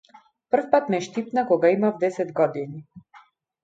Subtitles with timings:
[0.55, 2.87] Првпат ме штипна кога имав десет години.